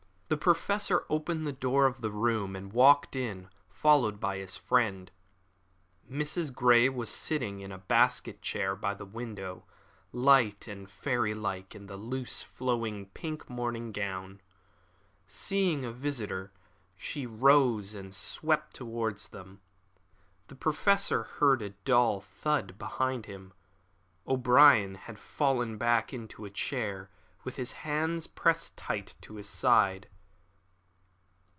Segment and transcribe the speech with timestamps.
[0.33, 5.11] The Professor opened the door of the room, and walked in, followed by his friend.
[6.09, 6.53] Mrs.
[6.55, 9.65] Grey was sitting in a basket chair by the window,
[10.13, 14.39] light and fairy like in a loose flowing, pink morning gown.
[15.27, 16.53] Seeing a visitor,
[16.95, 19.59] she rose and swept towards them.
[20.47, 23.51] The Professor heard a dull thud behind him.
[24.25, 27.09] O'Brien had fallen back into a chair,
[27.43, 30.07] with his hand pressed tight to his side.